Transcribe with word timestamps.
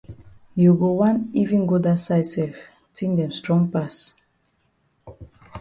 You 0.55 0.73
go 0.73 0.93
wan 0.99 1.17
even 1.41 1.61
go 1.69 1.77
dat 1.87 2.01
side 2.05 2.27
sef 2.33 2.57
tin 2.95 3.11
dem 3.17 3.31
strong 3.39 3.63
pass. 3.73 3.95